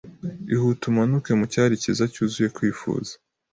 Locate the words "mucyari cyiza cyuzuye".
1.39-2.47